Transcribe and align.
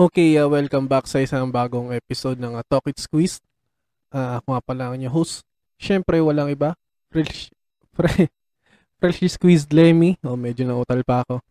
Okay, 0.00 0.40
uh, 0.40 0.48
welcome 0.48 0.88
back 0.88 1.04
sa 1.04 1.20
isang 1.20 1.52
bagong 1.52 1.92
episode 1.92 2.40
ng 2.40 2.56
uh, 2.56 2.64
Talk 2.64 2.88
It 2.88 2.96
Squeeze. 2.96 3.36
Uh, 4.08 4.40
ako 4.40 4.56
nga 4.56 4.62
pala 4.64 4.82
ang 4.88 4.94
inyong 4.96 5.12
host. 5.12 5.44
Siyempre, 5.76 6.16
walang 6.24 6.48
iba. 6.48 6.72
Fresh, 7.12 7.52
fre, 7.92 8.32
freshly 8.96 9.28
squeezed 9.28 9.68
Lemmy. 9.76 10.16
Oh, 10.24 10.40
medyo 10.40 10.64
nautal 10.64 11.04
pa 11.04 11.20
ako. 11.20 11.44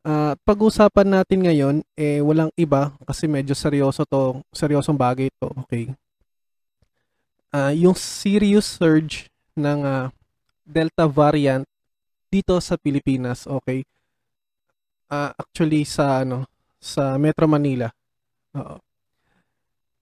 Uh, 0.00 0.32
pag-usapan 0.48 1.20
natin 1.20 1.44
ngayon, 1.44 1.76
eh, 1.92 2.24
walang 2.24 2.48
iba 2.56 2.96
kasi 3.04 3.28
medyo 3.28 3.52
seryoso 3.52 4.08
to, 4.08 4.40
seryosong 4.48 4.96
bagay 4.96 5.28
to. 5.36 5.52
Okay. 5.68 5.92
Uh, 7.52 7.76
yung 7.76 7.92
serious 7.92 8.64
surge 8.64 9.28
ng 9.52 9.84
uh, 9.84 10.08
Delta 10.64 11.04
variant 11.04 11.68
dito 12.32 12.56
sa 12.64 12.80
Pilipinas, 12.80 13.44
okay? 13.44 13.84
Uh, 15.12 15.36
actually 15.36 15.84
sa 15.84 16.24
ano, 16.24 16.48
sa 16.78 17.18
Metro 17.18 17.44
Manila. 17.50 17.90
Oo. 18.54 18.78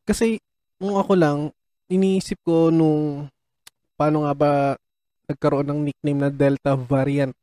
Kasi 0.07 0.39
nung 0.79 1.01
ako 1.01 1.13
lang, 1.19 1.39
iniisip 1.91 2.39
ko 2.47 2.71
nung 2.71 3.27
paano 3.99 4.29
nga 4.29 4.33
ba 4.37 4.53
nagkaroon 5.27 5.67
ng 5.67 5.81
nickname 5.91 6.21
na 6.23 6.31
Delta 6.31 6.79
variant. 6.79 7.35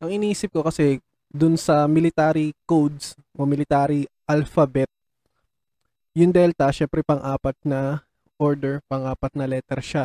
Ang 0.00 0.22
iniisip 0.22 0.54
ko 0.54 0.64
kasi 0.64 1.02
dun 1.28 1.58
sa 1.58 1.84
military 1.90 2.54
codes 2.64 3.18
o 3.36 3.44
military 3.44 4.08
alphabet, 4.24 4.88
yung 6.14 6.30
Delta, 6.30 6.70
syempre 6.70 7.02
pang-apat 7.02 7.58
na 7.66 8.06
order, 8.38 8.78
pang-apat 8.86 9.34
na 9.34 9.50
letter 9.50 9.82
siya. 9.82 10.04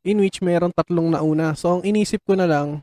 In 0.00 0.24
which 0.24 0.40
mayroong 0.40 0.72
tatlong 0.72 1.12
nauna. 1.12 1.52
So, 1.52 1.78
ang 1.78 1.82
inisip 1.84 2.24
ko 2.24 2.32
na 2.32 2.48
lang, 2.48 2.80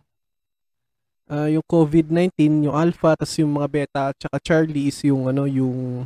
uh, 1.29 1.49
yung 1.49 1.65
COVID-19, 1.65 2.69
yung 2.69 2.75
Alpha, 2.75 3.17
tapos 3.17 3.35
yung 3.41 3.57
mga 3.57 3.67
Beta, 3.69 4.03
tsaka 4.13 4.37
Charlie 4.41 4.89
is 4.89 4.99
yung 5.05 5.29
ano, 5.29 5.49
yung 5.49 6.05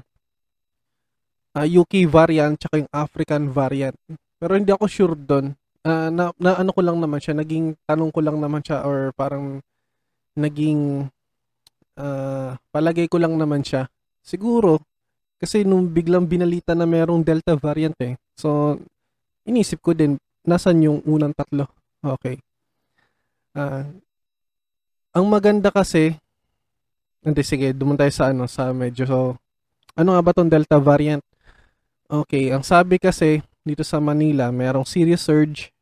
uh, 1.55 1.57
ah, 1.59 1.67
UK 1.67 2.07
variant, 2.07 2.55
tsaka 2.55 2.83
yung 2.85 2.91
African 2.91 3.51
variant. 3.51 3.95
Pero 4.39 4.55
hindi 4.55 4.71
ako 4.71 4.85
sure 4.87 5.15
doon. 5.15 5.55
Uh, 5.83 6.11
na, 6.11 6.31
na 6.35 6.59
ano 6.59 6.71
ko 6.75 6.81
lang 6.83 6.99
naman 6.99 7.19
siya, 7.19 7.35
naging 7.35 7.75
tanong 7.87 8.11
ko 8.11 8.19
lang 8.19 8.37
naman 8.39 8.63
siya 8.63 8.83
or 8.83 9.15
parang 9.15 9.63
naging 10.35 11.07
uh, 11.99 12.55
palagay 12.71 13.07
ko 13.11 13.19
lang 13.19 13.35
naman 13.35 13.63
siya. 13.63 13.87
Siguro, 14.23 14.79
kasi 15.39 15.63
nung 15.63 15.87
biglang 15.87 16.27
binalita 16.27 16.75
na 16.75 16.83
merong 16.83 17.23
Delta 17.23 17.55
variant 17.55 17.95
eh. 18.03 18.19
So, 18.35 18.75
inisip 19.47 19.79
ko 19.79 19.95
din, 19.95 20.19
nasan 20.43 20.83
yung 20.83 20.99
unang 21.07 21.31
tatlo? 21.31 21.67
Okay. 22.03 22.39
Uh, 23.55 23.87
ang 25.19 25.27
maganda 25.27 25.67
kasi, 25.67 26.15
hindi 27.19 27.43
sige, 27.43 27.75
dumun 27.75 27.99
tayo 27.99 28.11
sa 28.15 28.31
ano, 28.31 28.47
sa 28.47 28.71
medyo, 28.71 29.03
so, 29.03 29.35
ano 29.99 30.15
nga 30.15 30.23
ba 30.23 30.31
tong 30.31 30.47
Delta 30.47 30.79
variant? 30.79 31.19
Okay, 32.07 32.55
ang 32.55 32.63
sabi 32.63 32.95
kasi, 32.95 33.43
dito 33.67 33.83
sa 33.83 33.99
Manila, 33.99 34.47
mayroong 34.49 34.87
serious 34.87 35.27
surge 35.27 35.75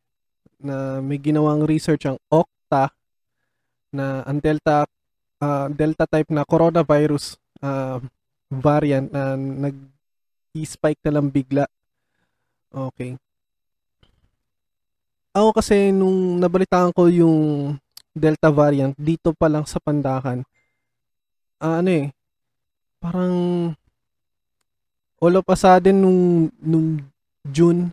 na 0.58 0.98
may 1.06 1.22
ginawang 1.22 1.70
research 1.70 2.10
ang 2.10 2.18
Okta 2.34 2.90
na 3.94 4.26
ang 4.26 4.42
Delta 4.42 4.90
uh, 5.42 5.68
Delta 5.70 6.10
type 6.10 6.34
na 6.34 6.44
coronavirus 6.44 7.38
uh, 7.62 8.02
variant 8.50 9.08
na 9.14 9.38
nag-spike 9.38 11.02
na 11.06 11.14
lang 11.14 11.30
bigla. 11.30 11.66
Okay. 12.74 13.16
Ako 15.38 15.54
kasi 15.54 15.94
nung 15.94 16.42
nabalitaan 16.42 16.90
ko 16.90 17.06
yung 17.08 17.78
Delta 18.17 18.50
variant 18.50 18.94
dito 18.98 19.32
pa 19.32 19.48
lang 19.48 19.64
sa 19.70 19.78
Pandakan. 19.78 20.42
Uh, 21.61 21.82
ano 21.82 21.89
eh, 21.89 22.05
parang 22.98 23.36
all 25.17 25.36
of 25.38 25.45
a 25.50 25.55
sudden 25.58 26.02
nung, 26.02 26.22
nung 26.61 27.02
June, 27.48 27.89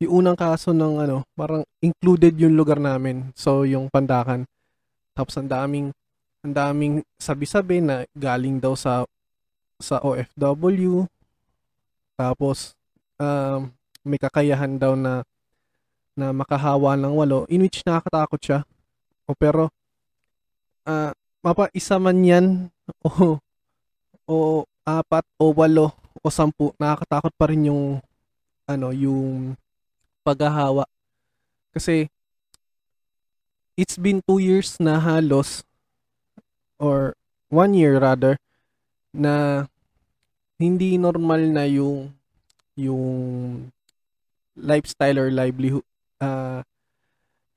yung 0.00 0.22
unang 0.22 0.36
kaso 0.36 0.72
ng 0.72 1.00
ano, 1.00 1.24
parang 1.32 1.64
included 1.80 2.36
yung 2.36 2.56
lugar 2.56 2.76
namin. 2.80 3.32
So, 3.32 3.64
yung 3.64 3.88
Pandakan. 3.88 4.44
Tapos 5.16 5.34
ang 5.40 5.48
daming, 5.48 5.88
ang 6.44 6.54
daming 6.54 6.94
sabi-sabi 7.16 7.80
na 7.80 8.04
galing 8.12 8.60
daw 8.60 8.76
sa 8.76 9.06
sa 9.80 10.00
OFW. 10.04 11.08
Tapos, 12.14 12.78
um, 13.18 13.72
may 14.04 14.20
kakayahan 14.20 14.76
daw 14.76 14.94
na 14.94 15.24
na 16.14 16.30
makahawa 16.30 16.94
ng 16.94 17.10
walo 17.10 17.42
in 17.50 17.66
which 17.66 17.82
nakakatakot 17.82 18.38
siya 18.38 18.60
o 19.24 19.32
pero 19.36 19.72
uh, 20.84 21.12
mapa 21.44 21.68
isa 21.72 21.96
man 21.96 22.20
yan 22.24 22.46
o 23.06 23.40
o 24.24 24.36
apat 24.84 25.24
o 25.40 25.52
walo 25.52 25.92
o 26.20 26.28
sampu. 26.28 26.72
Nakakatakot 26.80 27.32
pa 27.36 27.48
rin 27.48 27.68
yung 27.68 27.84
ano 28.68 28.88
yung 28.92 29.56
paghahawa. 30.24 30.88
Kasi 31.72 32.08
it's 33.76 34.00
been 34.00 34.24
two 34.24 34.40
years 34.40 34.80
na 34.80 35.00
halos 35.00 35.64
or 36.78 37.16
one 37.50 37.74
year 37.74 37.98
rather 37.98 38.38
na 39.10 39.66
hindi 40.60 40.96
normal 40.96 41.42
na 41.50 41.66
yung 41.66 42.14
yung 42.78 43.70
lifestyle 44.54 45.18
or 45.18 45.28
livelihood 45.30 45.86
uh, 46.22 46.62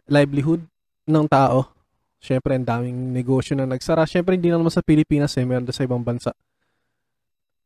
livelihood 0.09 0.65
ng 1.07 1.25
tao. 1.25 1.71
Siyempre, 2.19 2.59
ang 2.59 2.67
daming 2.67 3.15
negosyo 3.15 3.55
na 3.55 3.63
nagsara. 3.63 4.03
Siyempre, 4.03 4.35
hindi 4.35 4.51
na 4.51 4.59
naman 4.59 4.73
sa 4.73 4.83
Pilipinas 4.83 5.31
eh, 5.39 5.47
meron 5.47 5.65
sa 5.71 5.87
ibang 5.87 6.03
bansa. 6.03 6.35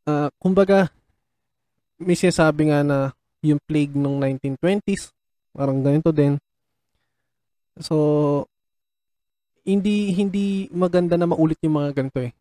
Uh, 0.05 0.29
kumbaga, 0.37 0.93
may 1.97 2.13
sinasabi 2.13 2.69
nga 2.69 2.85
na 2.85 2.97
yung 3.41 3.57
plague 3.65 3.97
nung 3.97 4.21
1920s, 4.21 5.09
parang 5.53 5.81
ganito 5.81 6.13
din. 6.13 6.37
So, 7.81 8.45
hindi 9.65 10.13
hindi 10.13 10.69
maganda 10.73 11.17
na 11.17 11.29
maulit 11.29 11.57
yung 11.61 11.77
mga 11.81 11.91
ganito 11.97 12.19
eh. 12.21 12.31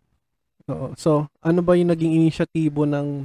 Oo. 0.68 0.92
So, 0.96 1.28
ano 1.40 1.60
ba 1.60 1.76
yung 1.76 1.92
naging 1.92 2.16
inisyatibo 2.20 2.84
ng 2.84 3.24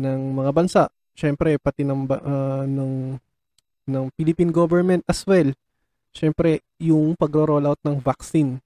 ng 0.00 0.20
mga 0.32 0.50
bansa? 0.52 0.82
Siyempre, 1.16 1.56
pati 1.60 1.84
ng 1.84 2.08
uh, 2.08 2.64
ng 2.64 2.92
ng 3.88 4.04
Philippine 4.16 4.52
government 4.52 5.02
as 5.08 5.24
well 5.24 5.48
syempre, 6.18 6.66
yung 6.82 7.14
pagro-roll 7.14 7.70
out 7.70 7.78
ng 7.86 8.02
vaccine 8.02 8.58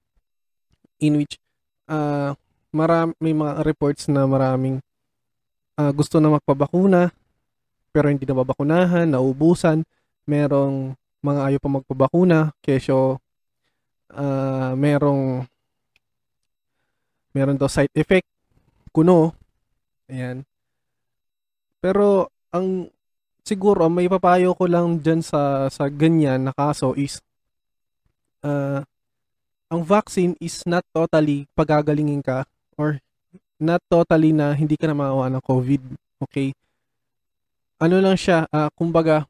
in 0.97 1.21
which 1.21 1.37
uh, 1.85 2.33
marami, 2.73 3.13
may 3.21 3.37
mga 3.37 3.61
reports 3.61 4.09
na 4.09 4.25
maraming 4.25 4.81
uh, 5.77 5.93
gusto 5.93 6.17
na 6.17 6.33
magpabakuna 6.33 7.13
pero 7.93 8.09
hindi 8.09 8.25
na 8.25 8.33
babakunahan, 8.33 9.05
naubusan, 9.05 9.85
merong 10.25 10.97
mga 11.21 11.41
ayaw 11.45 11.59
pa 11.61 11.69
magpabakuna, 11.77 12.49
kesyo 12.57 13.21
uh, 14.09 14.73
merong 14.73 15.45
meron 17.37 17.57
daw 17.61 17.69
side 17.69 17.93
effect, 17.93 18.25
kuno, 18.89 19.37
ayan. 20.09 20.41
Pero 21.77 22.33
ang 22.49 22.89
siguro 23.45 23.85
may 23.93 24.09
papayo 24.09 24.57
ko 24.57 24.65
lang 24.65 24.97
diyan 24.97 25.21
sa 25.21 25.69
sa 25.69 25.85
ganyan 25.85 26.49
na 26.49 26.53
kaso 26.55 26.97
is 26.97 27.21
uh, 28.43 28.83
ang 29.73 29.81
vaccine 29.81 30.37
is 30.37 30.61
not 30.69 30.85
totally 30.93 31.49
pagagalingin 31.57 32.21
ka 32.21 32.45
or 32.77 33.01
not 33.57 33.81
totally 33.89 34.35
na 34.35 34.53
hindi 34.53 34.77
ka 34.77 34.85
na 34.85 34.93
maawa 34.93 35.31
ng 35.31 35.41
COVID. 35.41 35.81
Okay? 36.27 36.53
Ano 37.81 37.97
lang 38.03 38.19
siya, 38.19 38.45
uh, 38.51 38.69
kumbaga, 38.75 39.25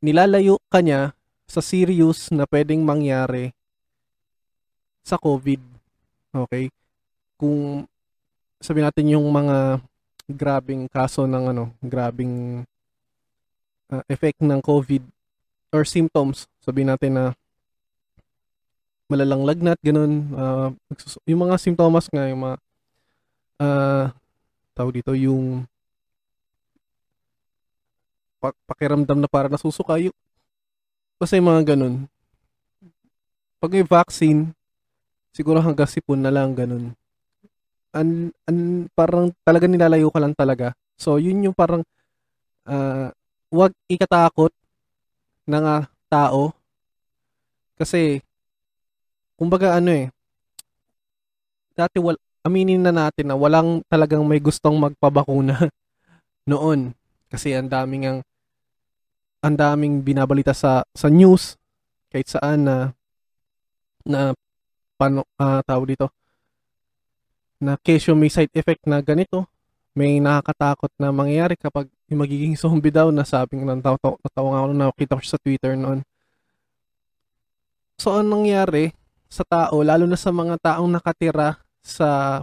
nilalayo 0.00 0.56
ka 0.72 0.80
niya 0.80 1.12
sa 1.44 1.60
serious 1.60 2.30
na 2.32 2.46
pwedeng 2.48 2.80
mangyari 2.80 3.52
sa 5.02 5.18
COVID. 5.18 5.60
Okay? 6.46 6.70
Kung 7.36 7.84
sabi 8.62 8.80
natin 8.80 9.12
yung 9.12 9.26
mga 9.28 9.82
grabing 10.30 10.86
kaso 10.86 11.26
ng 11.26 11.52
ano, 11.52 11.64
grabing 11.82 12.62
uh, 13.90 14.02
effect 14.06 14.38
ng 14.38 14.62
COVID 14.62 15.02
or 15.74 15.82
symptoms, 15.82 16.46
sabi 16.70 16.86
natin 16.86 17.18
na 17.18 17.24
malalang 19.10 19.42
lagnat, 19.42 19.74
ganun. 19.82 20.30
Uh, 20.30 20.70
yung 21.26 21.50
mga 21.50 21.58
simptomas 21.58 22.06
nga, 22.06 22.30
yung 22.30 22.46
mga, 22.46 22.56
uh, 23.58 24.06
tawag 24.78 25.02
dito, 25.02 25.10
yung 25.18 25.66
pakiramdam 28.70 29.18
na 29.18 29.26
para 29.26 29.50
nasusuka, 29.50 29.98
yung, 29.98 30.14
basta 31.18 31.34
yung 31.34 31.50
mga 31.50 31.74
ganun. 31.74 32.06
Pag 33.58 33.74
may 33.74 33.82
vaccine, 33.82 34.54
siguro 35.34 35.58
hanggang 35.58 35.90
sipon 35.90 36.22
na 36.22 36.30
lang, 36.30 36.54
ganun. 36.54 36.94
An, 37.90 38.30
an, 38.46 38.86
parang 38.94 39.34
talaga 39.42 39.66
nilalayo 39.66 40.06
ka 40.06 40.22
lang 40.22 40.38
talaga. 40.38 40.70
So, 40.94 41.18
yun 41.18 41.50
yung 41.50 41.56
parang, 41.58 41.82
uh, 42.70 43.10
wag 43.50 43.74
ikatakot 43.90 44.54
ng 45.50 45.66
tao 46.06 46.59
kasi 47.80 48.20
kumbaga 49.40 49.80
ano 49.80 49.88
eh, 49.88 50.12
dati 51.72 51.96
wal, 51.96 52.20
aminin 52.44 52.84
na 52.84 52.92
natin 52.92 53.32
na 53.32 53.36
walang 53.40 53.80
talagang 53.88 54.20
may 54.28 54.36
gustong 54.36 54.76
magpabakuna 54.76 55.72
noon. 56.50 56.92
Kasi 57.32 57.56
ang 57.56 57.72
daming 57.72 58.04
ang 58.04 58.18
ang 59.40 59.56
daming 59.56 60.04
binabalita 60.04 60.52
sa 60.52 60.84
sa 60.92 61.08
news 61.08 61.56
kahit 62.12 62.28
saan 62.28 62.68
na 62.68 62.76
na 64.04 64.36
paano 65.00 65.24
uh, 65.40 65.64
tawag 65.64 65.96
dito 65.96 66.12
na 67.56 67.80
kesyo 67.80 68.12
may 68.12 68.28
side 68.28 68.52
effect 68.52 68.84
na 68.84 69.00
ganito 69.00 69.48
may 69.96 70.20
nakakatakot 70.20 70.92
na 71.00 71.08
mangyayari 71.08 71.56
kapag 71.56 71.88
magiging 72.12 72.52
zombie 72.56 72.92
daw 72.92 73.08
na 73.08 73.24
sabing 73.24 73.64
ng 73.64 73.80
tao 73.80 73.96
natawa 73.96 74.48
nga 74.52 74.60
ako 74.60 74.68
na 74.76 74.86
nakita 74.92 75.16
ko 75.16 75.22
sa 75.24 75.40
Twitter 75.40 75.72
noon 75.72 76.04
so 78.00 78.16
anong 78.16 78.48
nangyari 78.48 78.96
sa 79.28 79.44
tao 79.44 79.84
lalo 79.84 80.08
na 80.08 80.16
sa 80.16 80.32
mga 80.32 80.56
taong 80.64 80.88
nakatira 80.88 81.60
sa 81.84 82.40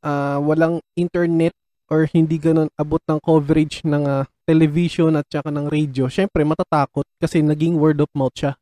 uh, 0.00 0.38
walang 0.40 0.80
internet 0.96 1.52
or 1.92 2.08
hindi 2.08 2.40
ganun 2.40 2.72
abot 2.80 3.04
ng 3.04 3.20
coverage 3.20 3.84
ng 3.84 4.04
uh, 4.08 4.24
television 4.48 5.14
at 5.14 5.26
saka 5.30 5.52
ng 5.52 5.70
radio, 5.70 6.10
syempre 6.10 6.42
matatakot 6.42 7.06
kasi 7.20 7.44
naging 7.44 7.78
word 7.78 8.00
of 8.02 8.10
mouth 8.16 8.34
siya. 8.34 8.56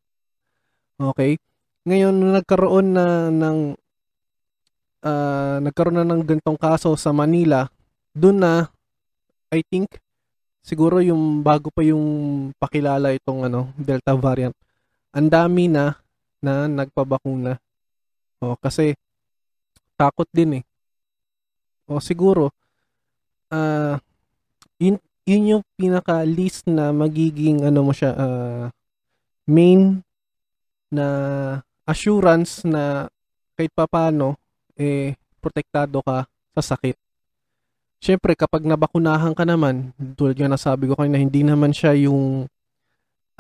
Okay? 1.01 1.41
Ngayon, 1.89 2.13
nagkaroon 2.13 2.87
na 2.93 3.33
ng 3.33 3.59
uh, 5.01 5.57
nagkaroon 5.65 5.97
na 6.03 6.07
ng 6.07 6.23
gantong 6.29 6.61
kaso 6.61 6.93
sa 7.01 7.15
Manila, 7.15 7.71
doon 8.13 8.45
na 8.45 8.53
I 9.49 9.65
think 9.65 9.97
siguro 10.61 11.01
yung 11.01 11.41
bago 11.41 11.73
pa 11.73 11.81
yung 11.81 12.05
pakilala 12.61 13.17
itong 13.17 13.49
ano 13.49 13.73
Delta 13.81 14.13
variant. 14.13 14.55
Ang 15.11 15.29
dami 15.29 15.67
na 15.67 15.99
na 16.41 16.67
nagpabakuna. 16.71 17.59
O 18.41 18.57
kasi 18.57 18.97
takot 19.99 20.27
din 20.33 20.63
eh. 20.63 20.65
O 21.91 22.01
siguro 22.01 22.55
uh, 23.53 23.99
yun, 24.81 24.97
yun 25.29 25.51
yung 25.59 25.65
pinaka 25.77 26.25
list 26.25 26.65
na 26.71 26.95
magiging 26.95 27.67
ano 27.67 27.85
mo 27.85 27.93
siya 27.93 28.17
uh, 28.17 28.65
main 29.45 30.01
na 30.89 31.07
assurance 31.85 32.65
na 32.65 33.11
kahit 33.59 33.75
papaano 33.75 34.39
eh 34.79 35.19
protektado 35.43 36.01
ka 36.01 36.25
sa 36.57 36.63
sakit. 36.75 36.97
Siyempre, 38.01 38.33
kapag 38.33 38.65
nabakunahan 38.65 39.37
ka 39.37 39.45
naman, 39.45 39.93
tulad 40.17 40.33
nga 40.33 40.49
nasabi 40.49 40.89
ko 40.89 40.97
kanina, 40.97 41.21
hindi 41.21 41.45
naman 41.45 41.69
siya 41.69 41.93
yung 42.09 42.49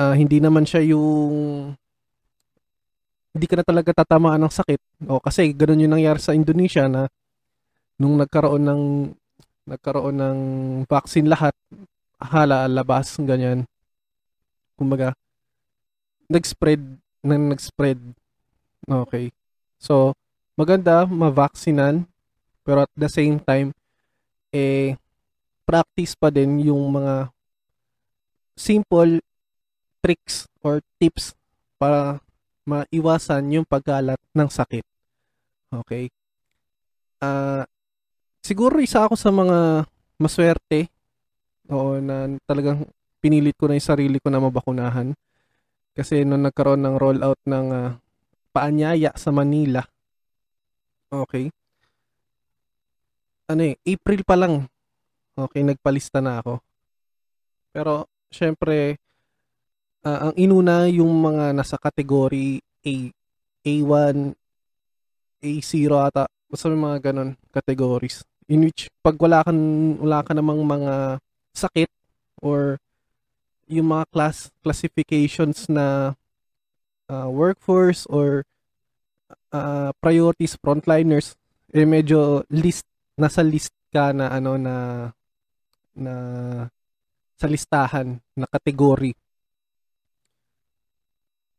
uh, 0.00 0.14
hindi 0.16 0.40
naman 0.40 0.64
siya 0.64 0.80
yung 0.96 1.76
hindi 3.30 3.46
ka 3.46 3.60
na 3.60 3.64
talaga 3.66 3.92
tatamaan 3.92 4.42
ng 4.42 4.52
sakit. 4.52 4.80
O 5.06 5.20
kasi 5.20 5.52
ganun 5.52 5.84
yung 5.84 5.94
nangyari 5.94 6.18
sa 6.18 6.34
Indonesia 6.34 6.88
na 6.88 7.06
nung 8.00 8.16
nagkaroon 8.16 8.64
ng 8.64 8.82
nagkaroon 9.70 10.16
ng 10.18 10.38
vaccine 10.88 11.28
lahat, 11.28 11.54
hala 12.18 12.64
labas 12.66 13.20
ganyan. 13.20 13.68
Kumbaga 14.74 15.12
nag-spread 16.30 16.80
nang 17.26 17.52
nag-spread. 17.52 18.00
Okay. 18.86 19.34
So, 19.76 20.16
maganda 20.56 21.04
ma-vaccinan 21.04 22.08
pero 22.64 22.86
at 22.86 22.92
the 22.96 23.10
same 23.10 23.38
time 23.42 23.74
eh 24.50 24.98
practice 25.64 26.18
pa 26.18 26.28
din 26.30 26.66
yung 26.66 26.90
mga 26.90 27.30
simple 28.58 29.22
tricks 30.00 30.48
or 30.64 30.80
tips 31.00 31.32
para 31.80 32.20
maiwasan 32.64 33.48
yung 33.52 33.66
pagkalat 33.68 34.20
ng 34.36 34.48
sakit. 34.48 34.84
Okay? 35.84 36.10
Uh, 37.20 37.64
siguro 38.40 38.80
isa 38.80 39.04
ako 39.04 39.14
sa 39.16 39.30
mga 39.32 39.84
maswerte 40.20 40.88
oo, 41.68 42.00
na 42.00 42.36
talagang 42.44 42.84
pinilit 43.20 43.56
ko 43.56 43.68
na 43.68 43.76
yung 43.76 43.88
sarili 43.88 44.18
ko 44.20 44.28
na 44.28 44.40
mabakunahan. 44.40 45.12
Kasi 45.96 46.24
nung 46.24 46.44
nagkaroon 46.44 46.80
ng 46.80 46.96
rollout 46.96 47.40
ng 47.44 47.66
uh, 47.70 47.96
paanyaya 48.56 49.12
sa 49.14 49.30
Manila, 49.30 49.84
Okay. 51.10 51.50
Ano 53.50 53.62
eh, 53.66 53.74
April 53.82 54.22
pa 54.22 54.38
lang. 54.38 54.70
Okay, 55.34 55.66
nagpalista 55.66 56.22
na 56.22 56.38
ako. 56.38 56.62
Pero, 57.74 58.06
syempre, 58.30 59.02
uh, 60.04 60.30
ang 60.30 60.34
inuna 60.36 60.88
yung 60.88 61.10
mga 61.10 61.56
nasa 61.56 61.76
category 61.76 62.60
A, 62.86 62.94
A1, 63.64 64.32
A0 65.40 65.92
ata. 65.96 66.24
Basta 66.50 66.66
may 66.72 66.80
mga 66.80 67.12
ganun 67.12 67.36
categories. 67.52 68.24
In 68.50 68.66
which, 68.66 68.90
pag 69.04 69.14
wala 69.20 69.46
ka, 69.46 69.52
wala 70.02 70.18
ka 70.26 70.32
namang 70.34 70.60
mga 70.64 71.22
sakit 71.54 71.90
or 72.42 72.80
yung 73.70 73.94
mga 73.94 74.04
class 74.10 74.50
classifications 74.66 75.70
na 75.70 76.18
uh, 77.06 77.28
workforce 77.30 78.02
or 78.10 78.42
uh, 79.54 79.94
priorities 80.02 80.58
frontliners 80.58 81.38
eh 81.70 81.86
medyo 81.86 82.42
list 82.50 82.82
nasa 83.14 83.46
list 83.46 83.70
ka 83.94 84.10
na 84.10 84.34
ano 84.34 84.58
na 84.58 84.74
na 85.94 86.14
sa 87.38 87.46
listahan 87.46 88.18
na 88.36 88.46
kategory. 88.50 89.14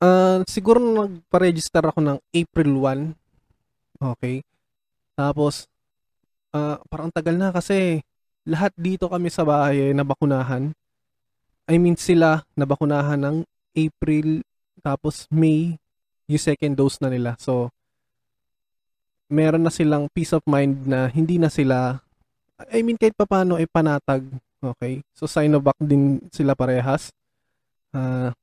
Uh, 0.01 0.41
siguro 0.49 0.81
nagpa-register 0.81 1.85
ako 1.85 2.01
ng 2.01 2.17
April 2.33 2.71
1. 2.81 3.13
Okay. 4.17 4.41
Tapos 5.13 5.69
uh, 6.57 6.81
parang 6.89 7.13
tagal 7.13 7.37
na 7.37 7.53
kasi 7.53 8.01
lahat 8.41 8.73
dito 8.73 9.05
kami 9.05 9.29
sa 9.29 9.45
bahay 9.45 9.89
eh, 9.89 9.93
nabakunahan. 9.93 10.73
I 11.69 11.77
mean 11.77 11.93
sila 11.93 12.41
nabakunahan 12.57 13.21
ng 13.21 13.37
April 13.77 14.41
tapos 14.81 15.29
May 15.29 15.77
yung 16.25 16.41
second 16.41 16.73
dose 16.73 16.97
na 16.97 17.13
nila. 17.13 17.37
So 17.37 17.69
meron 19.31 19.63
na 19.63 19.71
silang 19.71 20.11
peace 20.11 20.35
of 20.35 20.43
mind 20.43 20.83
na 20.83 21.07
hindi 21.07 21.39
na 21.39 21.47
sila, 21.47 22.03
I 22.69 22.83
mean, 22.83 22.99
kahit 22.99 23.15
paano 23.15 23.55
ay 23.55 23.65
panatag. 23.65 24.27
Okay? 24.59 25.01
So, 25.15 25.25
Sinovac 25.25 25.79
din 25.79 26.19
sila 26.29 26.53
parehas. 26.53 27.09
Uh, 27.95 28.35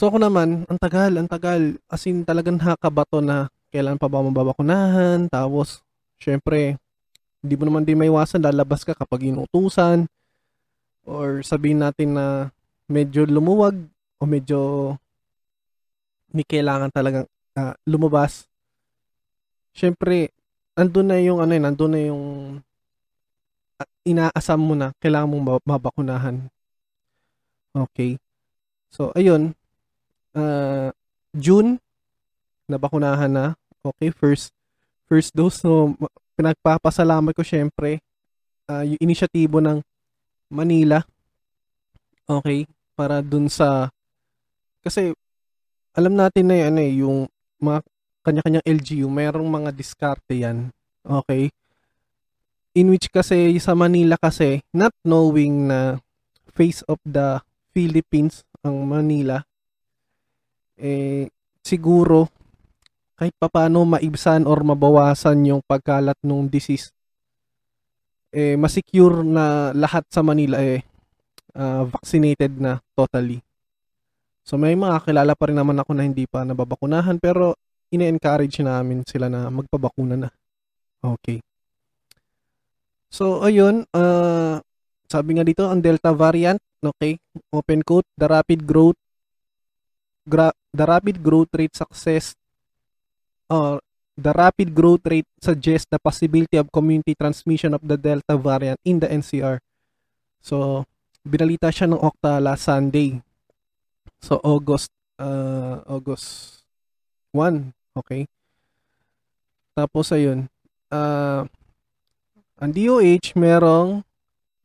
so, 0.00 0.08
ako 0.08 0.16
naman, 0.16 0.64
ang 0.64 0.80
tagal, 0.80 1.12
ang 1.12 1.28
tagal. 1.28 1.76
As 1.92 2.00
in, 2.08 2.24
talagang 2.24 2.56
nakabato 2.56 3.20
na 3.20 3.52
kailan 3.68 4.00
pa 4.00 4.08
ba 4.08 4.24
mababakunahan. 4.24 5.28
Tapos, 5.28 5.84
syempre, 6.16 6.80
hindi 7.44 7.54
mo 7.60 7.68
naman 7.68 7.84
din 7.84 8.00
maiwasan, 8.00 8.40
lalabas 8.40 8.80
ka 8.88 8.96
kapag 8.96 9.28
inutusan. 9.28 10.08
Or 11.04 11.44
sabihin 11.44 11.84
natin 11.84 12.16
na 12.16 12.48
medyo 12.88 13.28
lumuwag 13.28 13.76
o 14.16 14.24
medyo 14.24 14.96
may 16.32 16.48
kailangan 16.48 16.88
talagang 16.88 17.28
uh, 17.60 17.76
lumabas 17.84 18.50
syempre, 19.74 20.34
andun 20.74 21.08
na 21.10 21.18
yung 21.22 21.38
ano 21.42 21.52
yun, 21.54 21.66
andun 21.66 21.92
na 21.92 22.00
yung 22.02 22.24
inaasam 24.04 24.60
mo 24.60 24.74
na 24.76 24.92
kailangan 25.00 25.30
mong 25.30 25.64
mabakunahan. 25.64 26.36
Okay. 27.72 28.18
So, 28.90 29.14
ayun. 29.14 29.54
Uh, 30.34 30.90
June, 31.34 31.78
nabakunahan 32.70 33.30
na. 33.30 33.46
Okay, 33.80 34.12
first 34.14 34.54
first 35.10 35.34
dose. 35.34 35.58
So, 35.58 35.96
pinagpapasalamat 36.38 37.34
ko 37.34 37.42
syempre 37.42 38.00
uh, 38.70 38.86
yung 38.86 39.00
inisyatibo 39.02 39.58
ng 39.58 39.82
Manila. 40.50 41.02
Okay, 42.30 42.66
para 42.94 43.18
dun 43.18 43.50
sa 43.50 43.90
kasi 44.86 45.10
alam 45.98 46.14
natin 46.14 46.46
na 46.46 46.54
yun, 46.54 46.66
ano, 46.70 46.80
eh, 46.80 46.92
yung 47.02 47.18
mga 47.58 47.78
kanya-kanyang 48.22 48.66
LGU, 48.78 49.06
mayroong 49.10 49.50
mga 49.50 49.70
diskarte 49.74 50.38
yan. 50.38 50.70
Okay? 51.02 51.50
In 52.78 52.94
which 52.94 53.10
kasi 53.10 53.58
sa 53.58 53.74
Manila 53.74 54.14
kasi, 54.14 54.62
not 54.70 54.94
knowing 55.02 55.66
na 55.66 55.98
face 56.54 56.86
of 56.86 57.02
the 57.02 57.42
Philippines 57.74 58.46
ang 58.62 58.86
Manila, 58.86 59.42
eh, 60.80 61.28
siguro, 61.60 62.26
kahit 63.20 63.36
papano 63.36 63.84
maibsan 63.84 64.48
or 64.48 64.64
mabawasan 64.64 65.44
yung 65.44 65.60
pagkalat 65.60 66.16
ng 66.24 66.48
disease, 66.48 66.88
eh, 68.32 68.56
masecure 68.56 69.20
na 69.20 69.76
lahat 69.76 70.08
sa 70.08 70.24
Manila 70.24 70.56
eh, 70.62 70.80
uh, 71.58 71.84
vaccinated 71.84 72.56
na 72.56 72.80
totally. 72.96 73.42
So 74.46 74.56
may 74.56 74.72
mga 74.74 75.04
kilala 75.04 75.36
pa 75.36 75.50
rin 75.50 75.58
naman 75.58 75.78
ako 75.78 75.92
na 75.94 76.06
hindi 76.06 76.24
pa 76.24 76.46
nababakunahan 76.46 77.20
pero 77.20 77.54
ine-encourage 77.90 78.62
namin 78.62 79.02
sila 79.04 79.26
na 79.26 79.50
magpabakuna 79.50 80.14
na. 80.14 80.30
Okay. 81.02 81.42
So, 83.10 83.42
ayun, 83.42 83.90
uh, 83.90 84.62
sabi 85.10 85.30
nga 85.34 85.42
dito, 85.42 85.66
ang 85.66 85.82
Delta 85.82 86.14
variant, 86.14 86.62
okay, 86.78 87.18
open 87.50 87.82
quote, 87.82 88.06
the 88.14 88.30
rapid 88.30 88.62
growth, 88.62 88.94
gra- 90.26 90.56
the 90.74 90.84
rapid 90.86 91.22
growth 91.22 91.52
rate 91.56 91.74
success, 91.74 92.34
uh, 93.48 93.78
the 94.16 94.32
rapid 94.32 94.74
growth 94.74 95.04
rate 95.08 95.28
suggests 95.40 95.88
the 95.88 95.98
possibility 95.98 96.56
of 96.60 96.68
community 96.72 97.16
transmission 97.16 97.72
of 97.72 97.82
the 97.82 97.96
Delta 97.96 98.36
variant 98.36 98.80
in 98.84 99.00
the 99.00 99.08
NCR. 99.08 99.58
So, 100.40 100.84
binalita 101.24 101.68
siya 101.72 101.88
ng 101.88 102.00
Okta 102.00 102.40
last 102.40 102.68
Sunday. 102.68 103.20
So, 104.20 104.40
August, 104.44 104.92
uh, 105.16 105.80
August 105.88 106.60
1, 107.32 107.72
okay? 107.96 108.28
Tapos, 109.72 110.12
ayun, 110.12 110.48
uh, 110.92 111.48
ang 112.60 112.70
DOH 112.76 113.32
merong 113.40 114.04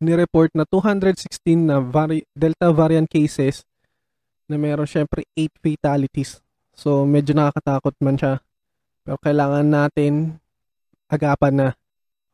ni-report 0.04 0.52
na 0.52 0.68
216 0.68 1.72
na 1.72 1.80
vari- 1.80 2.28
Delta 2.36 2.68
variant 2.76 3.08
cases 3.08 3.64
na 4.46 4.56
meron 4.56 4.90
syempre 4.90 5.26
8 5.34 5.52
fatalities. 5.62 6.42
So, 6.76 7.08
medyo 7.08 7.34
nakakatakot 7.34 7.96
man 8.04 8.20
siya. 8.20 8.44
Pero 9.06 9.18
kailangan 9.22 9.66
natin 9.66 10.38
agapan 11.10 11.54
na. 11.54 11.70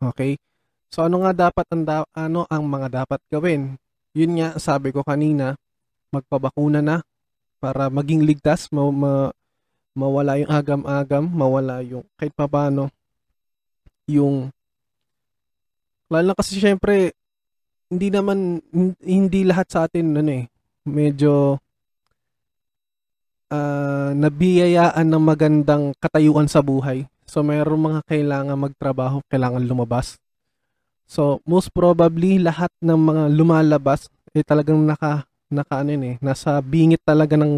Okay? 0.02 0.36
So, 0.92 1.06
ano 1.08 1.24
nga 1.24 1.32
dapat 1.50 1.66
ang 1.72 1.84
da- 1.88 2.12
ano 2.12 2.44
ang 2.52 2.64
mga 2.68 3.04
dapat 3.04 3.20
gawin? 3.32 3.80
Yun 4.12 4.32
nga, 4.42 4.60
sabi 4.60 4.92
ko 4.92 5.06
kanina, 5.08 5.56
magpabakuna 6.12 6.84
na 6.84 7.00
para 7.64 7.88
maging 7.88 8.28
ligtas, 8.28 8.68
ma- 8.74 8.92
ma- 8.92 9.34
mawala 9.96 10.40
yung 10.40 10.52
agam-agam, 10.52 11.24
mawala 11.32 11.80
yung 11.84 12.04
kahit 12.20 12.36
pa 12.36 12.48
paano 12.48 12.92
yung 14.12 14.52
lalo 16.12 16.26
na 16.32 16.36
kasi 16.36 16.60
syempre 16.60 17.16
hindi 17.88 18.12
naman 18.12 18.60
hindi 19.00 19.42
lahat 19.48 19.68
sa 19.72 19.80
atin 19.88 20.20
ano 20.20 20.32
eh 20.32 20.46
medyo 20.84 21.60
uh, 23.52 24.16
nabiyayaan 24.16 25.06
ng 25.06 25.24
magandang 25.24 25.84
katayuan 26.00 26.48
sa 26.48 26.64
buhay. 26.64 27.06
So 27.28 27.44
mayroong 27.44 27.84
mga 27.92 28.02
kailangan 28.08 28.58
magtrabaho, 28.58 29.20
kailangan 29.28 29.68
lumabas. 29.68 30.16
So 31.06 31.44
most 31.44 31.76
probably 31.76 32.40
lahat 32.40 32.72
ng 32.80 32.96
mga 32.96 33.24
lumalabas 33.36 34.08
eh 34.32 34.48
talagang 34.48 34.80
naka 34.88 35.28
naka 35.52 35.84
ano 35.84 35.92
yun 35.92 36.06
eh, 36.08 36.18
nasa 36.24 36.56
bingit 36.64 37.04
talaga 37.04 37.36
ng 37.36 37.54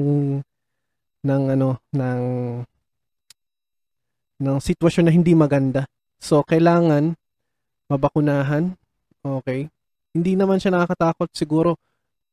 ng 1.21 1.43
ano 1.53 1.77
ng 1.93 2.21
ng 4.41 4.57
sitwasyon 4.57 5.05
na 5.05 5.13
hindi 5.13 5.38
maganda. 5.38 5.85
So 6.17 6.41
kailangan 6.41 7.13
mabakunahan. 7.88 8.73
Okay? 9.21 9.69
Hindi 10.13 10.33
naman 10.33 10.57
siya 10.57 10.73
nakakatakot 10.73 11.29
siguro 11.31 11.77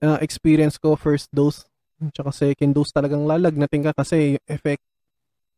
uh, 0.02 0.19
experience 0.25 0.81
ko 0.81 0.97
first 0.97 1.29
dose 1.31 1.70
Tsaka 2.09 2.33
second 2.33 2.73
dose 2.73 2.97
talagang 2.97 3.28
lalagnatin 3.28 3.85
ka 3.85 3.92
kasi 3.92 4.40
effect. 4.49 4.80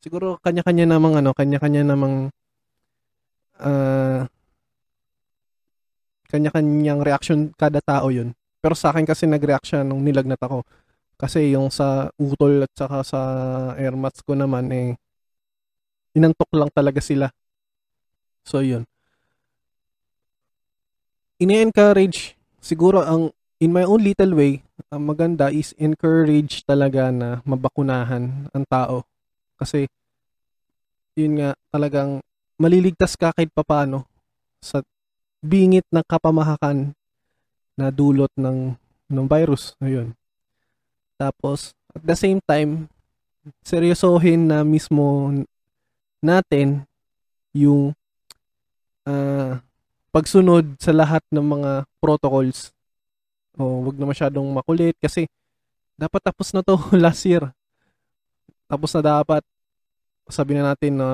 Siguro 0.02 0.42
kanya-kanya 0.42 0.90
namang 0.98 1.22
ano, 1.22 1.30
kanya-kanya 1.30 1.86
namang 1.86 2.34
uh, 3.62 4.26
kanya-kanyang 6.26 6.98
reaction 7.06 7.54
kada 7.54 7.78
tao 7.78 8.10
yun. 8.10 8.34
Pero 8.58 8.74
sa 8.74 8.90
akin 8.90 9.06
kasi 9.06 9.30
nag-react 9.30 9.66
siya 9.70 9.86
nung 9.86 10.02
nilagnat 10.02 10.42
ako. 10.42 10.66
Kasi 11.14 11.54
yung 11.54 11.70
sa 11.70 12.10
utol 12.18 12.66
at 12.66 12.72
saka 12.74 12.98
sa 13.06 13.20
air 13.78 13.94
mats 13.94 14.26
ko 14.26 14.34
naman 14.34 14.66
eh 14.74 14.98
inantok 16.18 16.50
lang 16.50 16.70
talaga 16.74 16.98
sila. 16.98 17.30
So 18.42 18.58
yun. 18.58 18.82
Ini-encourage 21.38 22.34
siguro 22.58 23.02
ang 23.02 23.30
in 23.62 23.70
my 23.70 23.86
own 23.86 24.02
little 24.02 24.34
way, 24.34 24.66
ang 24.90 25.06
maganda 25.06 25.46
is 25.54 25.70
encourage 25.78 26.66
talaga 26.66 27.14
na 27.14 27.38
mabakunahan 27.46 28.50
ang 28.50 28.64
tao. 28.66 29.06
Kasi, 29.54 29.86
yun 31.14 31.38
nga, 31.38 31.54
talagang 31.70 32.18
maliligtas 32.58 33.14
ka 33.14 33.30
kahit 33.30 33.54
papano 33.54 34.02
sa 34.58 34.82
bingit 35.38 35.86
ng 35.94 36.02
kapamahakan 36.02 36.90
na 37.78 37.94
dulot 37.94 38.34
ng, 38.34 38.74
ng 39.06 39.26
virus. 39.30 39.78
Ayun. 39.78 40.10
Tapos, 41.14 41.70
at 41.94 42.02
the 42.02 42.18
same 42.18 42.42
time, 42.42 42.90
seryosohin 43.62 44.50
na 44.50 44.66
mismo 44.66 45.30
natin 46.18 46.82
yung 47.54 47.94
uh, 49.06 49.62
pagsunod 50.10 50.82
sa 50.82 50.90
lahat 50.90 51.22
ng 51.30 51.46
mga 51.46 51.70
protocols 52.02 52.74
o 53.58 53.84
wag 53.88 53.96
na 54.00 54.06
masyadong 54.08 54.48
makulit 54.52 54.96
kasi 54.96 55.28
dapat 55.96 56.20
tapos 56.24 56.50
na 56.56 56.64
to 56.64 56.76
last 57.04 57.22
year. 57.28 57.48
Tapos 58.68 58.90
na 58.96 59.02
dapat 59.04 59.42
sabi 60.30 60.56
na 60.56 60.72
natin 60.72 60.96
na 60.96 61.08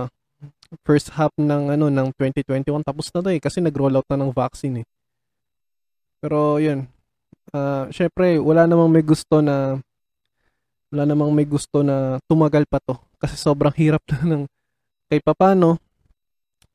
first 0.85 1.11
half 1.17 1.33
ng 1.41 1.75
ano 1.75 1.89
ng 1.89 2.09
2021 2.15 2.85
tapos 2.85 3.09
na 3.11 3.25
to 3.25 3.29
eh 3.33 3.41
kasi 3.41 3.59
nag-roll 3.59 3.97
out 3.99 4.07
na 4.13 4.21
ng 4.21 4.31
vaccine 4.31 4.85
eh. 4.85 4.87
Pero 6.23 6.63
yun. 6.63 6.87
Uh, 7.49 7.89
syempre 7.89 8.37
wala 8.37 8.69
namang 8.69 8.93
may 8.93 9.01
gusto 9.01 9.41
na 9.41 9.81
wala 10.93 11.05
namang 11.09 11.33
may 11.33 11.49
gusto 11.49 11.81
na 11.81 12.21
tumagal 12.29 12.69
pa 12.69 12.77
to 12.85 12.93
kasi 13.17 13.41
sobrang 13.41 13.73
hirap 13.81 14.05
na 14.13 14.21
ng 14.37 14.43
kay 15.09 15.25
papano 15.25 15.81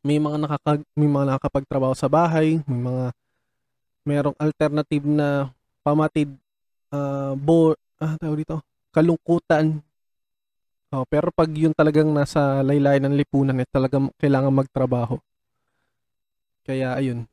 may 0.04 0.20
mga 0.20 0.36
nakaka 0.36 0.84
may 1.00 1.08
mga 1.08 1.26
nakakapagtrabaho 1.34 1.96
sa 1.96 2.12
bahay, 2.12 2.60
may 2.68 2.82
mga 2.84 3.04
merong 4.04 4.36
alternative 4.40 5.04
na 5.08 5.52
pamatid 5.84 6.32
uh, 6.92 7.34
bo 7.36 7.76
ah 8.00 8.16
tawag 8.20 8.44
dito? 8.44 8.60
Kalungkutan. 8.94 9.80
Oh, 10.94 11.08
pero 11.10 11.34
pag 11.34 11.50
yun 11.50 11.74
talagang 11.74 12.14
nasa 12.14 12.62
laylayan 12.62 13.10
ng 13.10 13.18
lipunan 13.18 13.58
eh 13.58 13.66
talagang 13.66 14.14
kailangan 14.22 14.54
magtrabaho. 14.54 15.18
Kaya 16.64 16.94
ayun. 16.96 17.26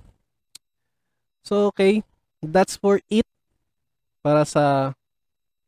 So 1.44 1.68
okay. 1.68 2.02
That's 2.40 2.80
for 2.80 3.04
it 3.12 3.28
para 4.24 4.48
sa 4.48 4.96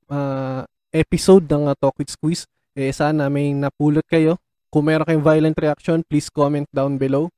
uh, 0.09 0.61
episode 0.89 1.45
ng 1.45 1.69
uh, 1.69 1.77
Talk 1.77 2.01
with 2.01 2.09
Squeeze. 2.09 2.49
Eh 2.73 2.89
sana 2.97 3.29
may 3.29 3.53
napulot 3.53 4.09
kayo. 4.09 4.41
Kung 4.73 4.89
meron 4.89 5.05
kayong 5.05 5.27
violent 5.27 5.57
reaction 5.61 6.01
please 6.01 6.33
comment 6.33 6.65
down 6.73 6.97
below 6.97 7.29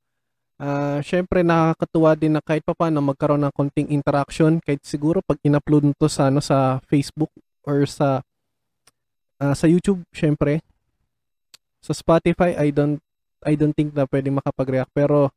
Uh, 0.55 1.03
Siyempre, 1.03 1.43
nakakatuwa 1.43 2.15
din 2.15 2.33
na 2.35 2.41
kahit 2.43 2.63
pa 2.63 2.71
paano 2.71 3.03
magkaroon 3.03 3.43
ng 3.43 3.53
konting 3.55 3.91
interaction 3.91 4.63
kahit 4.63 4.79
siguro 4.87 5.19
pag 5.19 5.35
in-upload 5.43 5.91
nito 5.91 6.07
sa, 6.07 6.31
ano, 6.31 6.39
sa 6.39 6.79
Facebook 6.87 7.31
or 7.67 7.83
sa 7.83 8.23
uh, 9.41 9.55
sa 9.55 9.65
YouTube, 9.67 10.03
syempre. 10.15 10.63
Sa 11.83 11.91
Spotify, 11.91 12.55
I 12.55 12.71
don't 12.71 13.01
I 13.45 13.53
don't 13.53 13.75
think 13.75 13.93
na 13.93 14.09
pwede 14.09 14.31
makapag-react. 14.31 14.91
Pero 14.95 15.29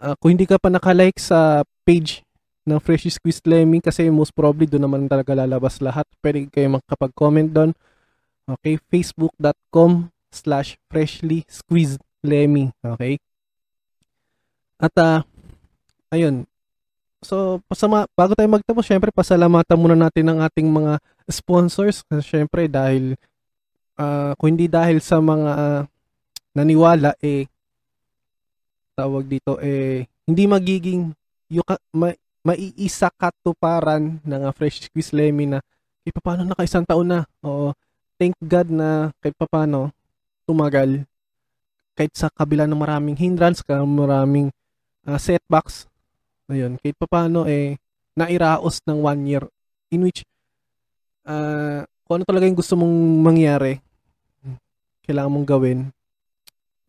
uh, 0.00 0.14
kung 0.22 0.38
hindi 0.38 0.46
ka 0.48 0.56
pa 0.56 0.72
nakalike 0.72 1.18
sa 1.20 1.66
page 1.84 2.24
ng 2.62 2.78
Freshly 2.78 3.10
Squeezed 3.10 3.44
Lemmy 3.44 3.82
kasi 3.82 4.06
most 4.08 4.32
probably 4.32 4.70
doon 4.70 4.86
naman 4.86 5.10
talaga 5.10 5.34
lalabas 5.34 5.82
lahat. 5.82 6.06
Pwede 6.22 6.46
kayo 6.46 6.78
makapag-comment 6.78 7.50
doon. 7.50 7.70
Okay, 8.46 8.78
facebook.com 8.90 10.10
slash 10.32 10.78
freshly 10.90 11.44
squeezed 11.46 12.02
Lemmy. 12.24 12.70
Okay? 12.82 13.18
At 14.82 14.94
uh, 14.98 15.22
ayun. 16.10 16.42
So, 17.22 17.62
pasama, 17.70 18.10
bago 18.18 18.34
tayo 18.34 18.50
magtapos, 18.50 18.82
syempre 18.82 19.14
pasalamatan 19.14 19.78
muna 19.78 19.94
natin 19.94 20.26
ang 20.26 20.42
ating 20.42 20.66
mga 20.66 20.98
sponsors. 21.30 22.02
Kasi 22.02 22.42
syempre 22.42 22.66
dahil 22.66 23.14
uh, 23.94 24.34
kung 24.34 24.58
hindi 24.58 24.66
dahil 24.66 24.98
sa 24.98 25.22
mga 25.22 25.86
naniwala 26.52 27.14
eh 27.22 27.48
tawag 28.92 29.24
dito 29.24 29.56
eh 29.64 30.04
hindi 30.28 30.44
magiging 30.44 31.16
yuka, 31.48 31.80
ma, 31.96 32.12
maiisa 32.44 33.08
katuparan 33.08 34.20
ng 34.20 34.42
uh, 34.44 34.52
Fresh 34.52 34.90
Squeeze 34.90 35.16
Lemmy 35.16 35.48
na 35.48 35.64
eh 36.02 36.12
paano 36.12 36.42
naka 36.42 36.66
isang 36.66 36.82
taon 36.82 37.06
na. 37.06 37.20
Oo. 37.46 37.70
Thank 38.18 38.34
God 38.42 38.68
na 38.74 39.14
kahit 39.22 39.38
paano 39.38 39.94
tumagal 40.44 41.06
kahit 41.94 42.12
sa 42.18 42.32
kabila 42.32 42.66
ng 42.66 42.76
maraming 42.76 43.14
hindrance, 43.14 43.62
maraming 43.68 44.50
uh, 45.06 45.18
setbacks. 45.18 45.86
Ayun, 46.50 46.76
kahit 46.82 46.96
pa 46.98 47.06
paano 47.08 47.46
eh, 47.48 47.78
nairaos 48.12 48.84
ng 48.84 48.98
one 49.00 49.22
year 49.24 49.44
in 49.88 50.04
which 50.04 50.24
uh, 51.24 51.84
kung 52.04 52.20
ano 52.20 52.24
talaga 52.28 52.44
yung 52.44 52.58
gusto 52.58 52.74
mong 52.76 52.96
mangyari, 53.24 53.80
kailangan 55.06 55.32
mong 55.32 55.48
gawin. 55.48 55.80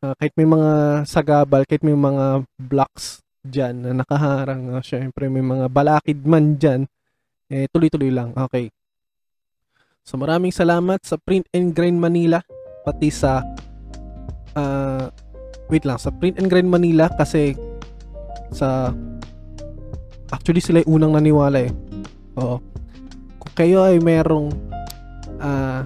Uh, 0.04 0.12
kahit 0.20 0.36
may 0.36 0.44
mga 0.44 0.72
sagabal, 1.08 1.64
kahit 1.64 1.80
may 1.80 1.96
mga 1.96 2.44
blocks 2.60 3.24
dyan 3.40 3.88
na 3.88 3.92
nakaharang, 4.04 4.76
uh, 4.76 4.84
syempre 4.84 5.32
may 5.32 5.44
mga 5.44 5.72
balakid 5.72 6.20
man 6.28 6.60
dyan, 6.60 6.84
eh, 7.48 7.72
tuloy-tuloy 7.72 8.12
lang. 8.12 8.36
Okay. 8.36 8.68
So 10.04 10.20
maraming 10.20 10.52
salamat 10.52 11.00
sa 11.08 11.16
Print 11.16 11.48
and 11.56 11.72
Grind 11.72 12.04
Manila, 12.04 12.44
pati 12.84 13.08
sa 13.08 13.40
uh, 14.60 15.08
wait 15.72 15.88
lang, 15.88 15.96
sa 15.96 16.12
Print 16.12 16.36
and 16.36 16.52
Grind 16.52 16.68
Manila 16.68 17.08
kasi 17.16 17.56
sa 18.54 18.94
actually 20.34 20.62
sila 20.62 20.82
yung 20.86 21.02
unang 21.02 21.18
naniwala 21.20 21.68
eh. 21.68 21.72
Oo. 22.40 22.58
Kung 23.38 23.54
kayo 23.54 23.86
ay 23.86 24.02
merong 24.02 24.50
uh, 25.42 25.86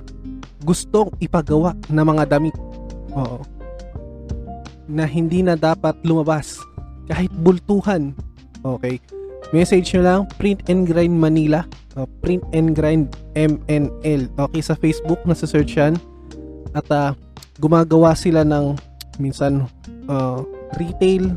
gustong 0.63 1.11
ipagawa 1.19 1.75
na 1.91 2.03
mga 2.03 2.23
damit. 2.37 2.55
Oo. 3.17 3.41
na 4.87 5.03
hindi 5.03 5.43
na 5.43 5.59
dapat 5.59 5.99
lumabas. 6.07 6.63
Kahit 7.11 7.31
bultuhan. 7.43 8.15
Okay. 8.63 9.03
Message 9.51 9.95
nyo 9.95 10.01
lang, 10.03 10.21
Print 10.39 10.67
and 10.71 10.87
Grind 10.87 11.15
Manila. 11.15 11.63
Uh, 11.95 12.07
print 12.23 12.43
and 12.51 12.75
Grind 12.75 13.15
MNL. 13.35 14.27
Okay, 14.31 14.61
sa 14.63 14.75
Facebook, 14.75 15.19
nasa 15.23 15.47
search 15.47 15.79
yan. 15.79 15.95
At 16.75 16.87
uh, 16.91 17.15
gumagawa 17.59 18.15
sila 18.15 18.43
ng 18.43 18.75
minsan 19.19 19.67
uh, 20.11 20.43
retail, 20.75 21.35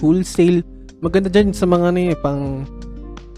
wholesale. 0.00 0.64
Maganda 1.00 1.28
dyan 1.32 1.54
sa 1.54 1.64
mga 1.64 1.84
ano, 1.92 2.00
eh, 2.00 2.16
pang 2.18 2.64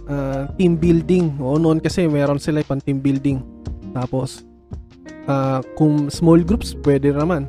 uh, 0.09 0.49
team 0.59 0.79
building. 0.79 1.39
O 1.39 1.59
noon 1.59 1.79
kasi 1.79 2.07
meron 2.07 2.39
sila 2.39 2.63
pang 2.67 2.81
team 2.81 2.99
building. 2.99 3.43
Tapos, 3.93 4.47
uh, 5.29 5.61
kung 5.79 6.09
small 6.09 6.43
groups, 6.43 6.75
pwede 6.83 7.13
naman. 7.13 7.47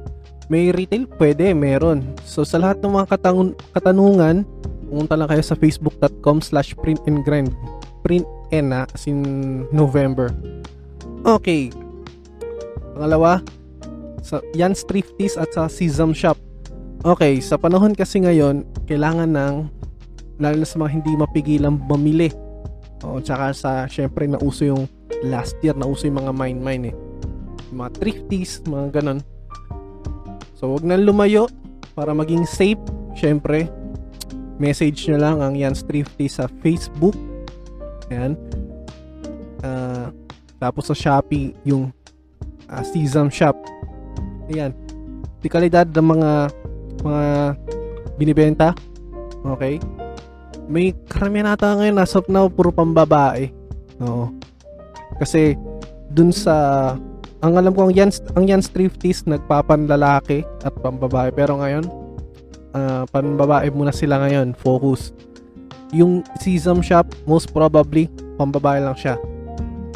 May 0.52 0.76
retail, 0.76 1.08
pwede, 1.18 1.56
meron. 1.56 2.04
So, 2.28 2.44
sa 2.44 2.60
lahat 2.60 2.84
ng 2.84 2.94
mga 2.94 3.08
katangun- 3.16 3.56
katanungan, 3.72 4.44
pumunta 4.92 5.16
lang 5.16 5.32
kayo 5.32 5.42
sa 5.42 5.56
facebook.com 5.56 6.44
slash 6.44 6.76
print 6.78 7.00
and 7.08 7.24
grind. 7.24 7.56
Print 8.04 8.28
and 8.52 8.76
na, 8.76 8.84
as 8.92 9.08
November. 9.72 10.30
Okay. 11.24 11.72
Pangalawa, 12.94 13.40
sa 14.22 14.44
Jan's 14.54 14.84
Thrifties 14.84 15.40
at 15.40 15.50
sa 15.56 15.72
Sesam 15.72 16.12
Shop. 16.12 16.36
Okay, 17.02 17.42
sa 17.42 17.58
panahon 17.58 17.98
kasi 17.98 18.22
ngayon, 18.22 18.62
kailangan 18.86 19.34
ng 19.34 19.56
lalo 20.38 20.56
na 20.62 20.68
sa 20.68 20.78
mga 20.78 20.92
hindi 21.02 21.12
mapigilang 21.18 21.82
mamili. 21.90 22.30
O, 23.04 23.20
tsaka 23.20 23.52
sa, 23.52 23.72
syempre, 23.90 24.30
nauso 24.30 24.64
yung 24.64 24.86
last 25.26 25.58
year, 25.66 25.76
nauso 25.76 26.08
yung 26.08 26.24
mga 26.24 26.32
mine-mine 26.32 26.94
eh. 26.94 26.96
Mga 27.74 27.90
thrifties, 28.00 28.64
mga 28.64 29.02
ganon. 29.02 29.20
So, 30.56 30.72
wag 30.72 30.88
na 30.88 30.96
lumayo 30.96 31.52
para 31.98 32.16
maging 32.16 32.48
safe. 32.48 32.80
Syempre, 33.20 33.68
message 34.56 35.04
nyo 35.12 35.18
lang 35.20 35.38
ang 35.44 35.54
Jan's 35.60 35.84
Thrifty 35.84 36.32
sa 36.32 36.48
Facebook. 36.64 37.18
Ayan. 38.08 38.40
Uh, 39.60 40.08
tapos 40.56 40.88
sa 40.88 40.96
Shopee, 40.96 41.52
yung 41.68 41.92
uh, 42.72 42.84
Sesam 42.88 43.28
Shop. 43.28 43.60
Ayan. 44.48 44.72
Di 45.44 45.52
kalidad 45.52 45.92
ng 45.92 46.08
mga 46.08 46.32
mga 47.04 47.24
binibenta. 48.18 48.72
Okay? 49.44 49.78
May 50.72 50.96
karamihan 51.12 51.52
nata 51.52 51.76
ngayon 51.76 52.00
as 52.00 52.16
of 52.16 52.26
now 52.32 52.48
puro 52.48 52.72
pambabae. 52.72 53.52
Oo. 54.00 54.32
Kasi 55.20 55.60
dun 56.14 56.32
sa 56.32 56.96
ang 57.44 57.60
alam 57.60 57.76
ko 57.76 57.92
ang 57.92 57.94
yan 57.94 58.10
ang 58.40 58.48
yan 58.48 58.64
thrifties 58.64 59.28
nagpapanlalaki 59.28 60.48
at 60.64 60.72
pambabae 60.80 61.28
pero 61.36 61.60
ngayon 61.60 61.84
uh, 62.72 63.04
pambabae 63.12 63.68
muna 63.74 63.92
sila 63.92 64.24
ngayon 64.24 64.56
focus 64.56 65.12
yung 65.92 66.24
Sesam 66.40 66.80
Shop 66.80 67.04
most 67.28 67.52
probably 67.52 68.08
pambabae 68.40 68.80
lang 68.80 68.96
siya 68.96 69.20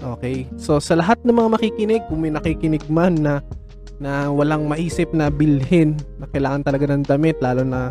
okay 0.03 0.43
so 0.59 0.83
sa 0.83 0.99
lahat 0.99 1.23
ng 1.23 1.31
mga 1.31 1.49
makikinig 1.55 2.01
kung 2.11 2.19
may 2.19 2.35
nakikinig 2.35 2.83
man 2.91 3.15
na 3.15 3.39
na 3.97 4.29
walang 4.29 4.69
maisip 4.69 5.09
na 5.13 5.33
bilhin 5.33 5.97
na 6.21 6.29
kailangan 6.29 6.61
talaga 6.61 6.85
ng 6.93 7.05
damit 7.05 7.37
lalo 7.41 7.65
na 7.65 7.89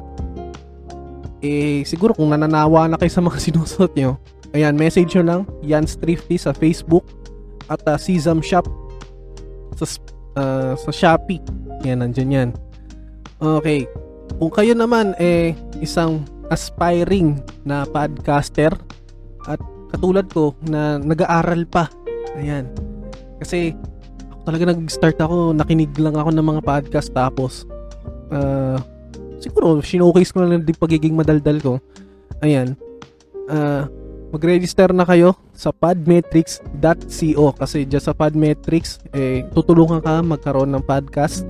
eh 1.42 1.82
siguro 1.82 2.14
kung 2.14 2.30
nananawa 2.30 2.86
na 2.86 2.96
kayo 2.98 3.10
sa 3.10 3.22
mga 3.22 3.38
sinusuot 3.50 3.92
nyo 3.98 4.16
ayan 4.54 4.78
message 4.78 5.18
nyo 5.18 5.24
lang 5.26 5.42
Jan's 5.66 5.98
Thrifty 5.98 6.38
sa 6.38 6.54
Facebook 6.54 7.04
at 7.66 7.82
uh, 7.86 7.98
Sesam 7.98 8.38
Shop 8.42 8.66
sa 9.76 9.84
uh, 10.38 10.72
sa 10.78 10.90
Shopee. 10.90 11.42
Yan 11.84 12.02
nandiyan 12.02 12.30
'yan. 12.32 12.50
Okay. 13.38 13.84
Kung 14.40 14.52
kayo 14.52 14.72
naman 14.72 15.12
eh 15.20 15.54
isang 15.80 16.24
aspiring 16.50 17.38
na 17.66 17.84
podcaster 17.86 18.72
at 19.46 19.60
katulad 19.92 20.26
ko 20.30 20.54
na 20.66 20.98
nag-aaral 20.98 21.66
pa. 21.68 21.90
Ayan. 22.38 22.70
Kasi 23.38 23.76
talaga 24.46 24.70
nag-start 24.70 25.18
ako, 25.18 25.50
nakinig 25.50 25.90
lang 25.98 26.14
ako 26.14 26.30
ng 26.30 26.46
mga 26.46 26.62
podcast 26.62 27.10
tapos 27.10 27.66
uh, 28.30 28.78
siguro 29.42 29.82
showcase 29.82 30.30
ko 30.30 30.46
na 30.46 30.54
lang 30.54 30.62
din 30.62 30.78
pagiging 30.78 31.18
madaldal 31.18 31.58
ko. 31.58 31.74
Ayan. 32.46 32.78
Uh, 33.50 33.90
mag-register 34.30 34.90
na 34.94 35.02
kayo 35.06 35.34
sa 35.50 35.74
podmetrics.co 35.74 37.46
kasi 37.58 37.86
dyan 37.86 38.02
sa 38.02 38.14
podmetrics 38.14 39.02
eh, 39.14 39.46
tutulungan 39.54 40.02
ka 40.02 40.22
magkaroon 40.22 40.70
ng 40.74 40.82
podcast 40.82 41.46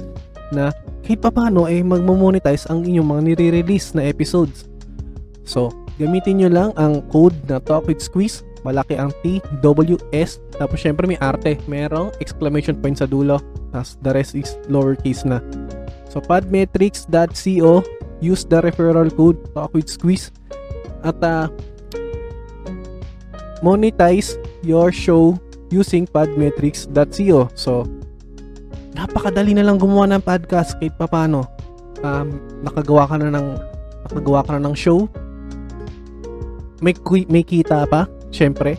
na 0.54 0.70
kahit 1.02 1.18
pa 1.22 1.30
paano 1.32 1.66
eh 1.66 1.82
magmo-monetize 1.82 2.68
ang 2.70 2.84
inyong 2.84 3.08
mga 3.08 3.22
nire-release 3.32 3.94
na 3.96 4.06
episodes. 4.06 4.66
So, 5.46 5.70
gamitin 5.98 6.42
nyo 6.42 6.50
lang 6.50 6.70
ang 6.74 7.02
code 7.10 7.34
na 7.46 7.62
Talk 7.62 7.86
with 7.86 8.02
Squeeze. 8.02 8.42
Malaki 8.66 8.98
ang 8.98 9.14
T, 9.22 9.38
W, 9.62 9.94
S. 10.10 10.42
Tapos 10.58 10.82
syempre 10.82 11.06
may 11.06 11.14
arte. 11.22 11.54
Merong 11.70 12.10
exclamation 12.18 12.74
point 12.74 12.98
sa 12.98 13.06
dulo. 13.06 13.38
Tapos 13.70 13.94
the 14.02 14.10
rest 14.10 14.34
is 14.34 14.58
lowercase 14.66 15.22
na. 15.22 15.38
So, 16.10 16.18
podmetrics.co. 16.18 17.86
Use 18.18 18.42
the 18.48 18.58
referral 18.64 19.12
code 19.14 19.38
Talk 19.54 19.70
with 19.70 19.86
Squeeze. 19.86 20.34
At 21.06 21.22
uh, 21.22 21.46
monetize 23.62 24.34
your 24.66 24.90
show 24.90 25.38
using 25.68 26.08
podmetrics.co. 26.08 27.52
So, 27.54 27.84
napakadali 28.96 29.52
na 29.54 29.68
lang 29.68 29.76
gumawa 29.76 30.08
ng 30.10 30.24
podcast 30.24 30.80
kahit 30.80 30.96
papano. 30.96 31.44
Um, 32.00 32.40
nakagawa 32.64 33.04
ka 33.08 33.20
na 33.20 33.28
ng 33.30 33.48
nakagawa 34.08 34.40
ka 34.42 34.50
na 34.56 34.72
ng 34.72 34.76
show. 34.76 35.04
May 36.80 36.96
may 37.28 37.44
kita 37.44 37.88
pa, 37.88 38.08
syempre. 38.36 38.76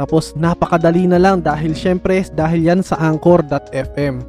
Tapos 0.00 0.32
napakadali 0.32 1.04
na 1.04 1.20
lang 1.20 1.44
dahil 1.44 1.76
syempre 1.76 2.24
dahil 2.32 2.64
yan 2.64 2.80
sa 2.80 2.96
anchor.fm. 2.96 4.24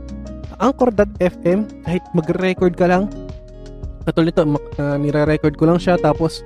Anchor.fm 0.60 1.60
kahit 1.88 2.04
magre-record 2.12 2.76
ka 2.76 2.92
lang 2.92 3.08
katulad 4.06 4.32
nito 4.32 4.44
uh, 4.46 4.98
nire-record 5.02 5.58
ko 5.58 5.66
lang 5.66 5.82
siya 5.82 5.98
tapos 5.98 6.46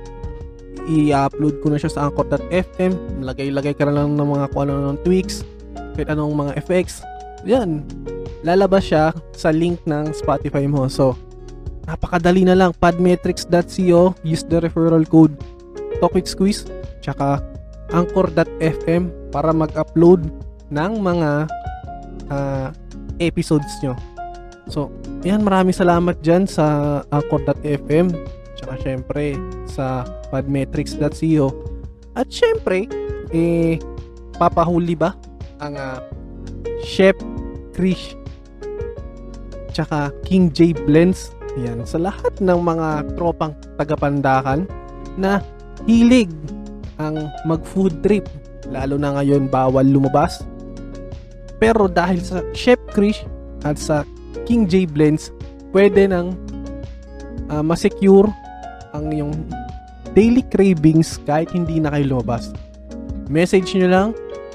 i-upload 0.87 1.59
ko 1.59 1.67
na 1.69 1.77
siya 1.77 1.91
sa 1.91 2.07
anchor.fm 2.07 3.21
lagay-lagay 3.21 3.75
ka 3.75 3.83
na 3.85 4.01
lang 4.01 4.15
ng 4.15 4.25
mga 4.25 4.45
kung 4.55 4.63
ano 4.65 4.95
ng 4.95 4.97
tweaks 5.03 5.43
kahit 5.93 6.15
anong 6.15 6.31
mga 6.31 6.55
effects. 6.55 7.03
Yan. 7.43 7.83
Lalabas 8.47 8.87
siya 8.87 9.11
sa 9.35 9.51
link 9.51 9.83
ng 9.83 10.15
Spotify 10.15 10.63
mo. 10.63 10.87
So 10.87 11.19
napakadali 11.83 12.47
na 12.47 12.55
lang. 12.55 12.71
Podmetrics.co 12.79 14.15
use 14.23 14.47
the 14.47 14.63
referral 14.63 15.03
code. 15.03 15.35
Talkwit 15.99 16.31
Squeeze 16.31 16.63
tsaka 17.03 17.43
anchor.fm 17.93 19.31
para 19.33 19.53
mag-upload 19.53 20.29
ng 20.69 20.91
mga 21.01 21.29
uh, 22.29 22.67
episodes 23.17 23.69
nyo. 23.81 23.97
So 24.69 24.93
yan 25.25 25.41
maraming 25.41 25.73
salamat 25.75 26.21
dyan 26.21 26.45
sa 26.45 26.99
anchor.fm 27.09 28.13
tsaka 28.55 28.73
syempre 28.85 29.35
sa 29.65 30.05
podmetrics.co 30.29 31.47
at 32.13 32.27
syempre 32.29 32.85
eh 33.33 33.81
papahuli 34.37 34.93
ba 34.93 35.17
ang 35.59 35.75
uh, 35.75 35.99
Chef 36.85 37.17
Krish 37.73 38.15
tsaka 39.73 40.13
King 40.23 40.53
J 40.53 40.77
Blends? 40.85 41.33
Yan 41.57 41.83
sa 41.83 41.97
lahat 41.97 42.37
ng 42.39 42.59
mga 42.61 43.17
tropang 43.17 43.57
tagapandakan 43.75 44.69
na 45.17 45.41
hilig 45.89 46.29
ang 46.99 47.31
mag 47.47 47.63
food 47.63 48.03
trip 48.03 48.27
lalo 48.69 48.99
na 48.99 49.15
ngayon 49.17 49.47
bawal 49.47 49.87
lumabas. 49.87 50.43
Pero 51.59 51.87
dahil 51.87 52.19
sa 52.23 52.43
Chef 52.55 52.79
Krish 52.91 53.23
at 53.63 53.79
sa 53.79 54.07
King 54.47 54.67
J 54.67 54.87
Blends 54.87 55.31
pwede 55.75 56.07
nang 56.07 56.35
uh, 57.51 57.63
ma-secure 57.63 58.27
ang 58.95 59.11
yung 59.11 59.33
daily 60.15 60.43
cravings 60.47 61.19
kahit 61.23 61.51
hindi 61.55 61.79
na 61.79 61.91
kayo 61.95 62.19
lumabas. 62.19 62.51
Message 63.31 63.75
nyo 63.75 63.89
lang 63.89 64.09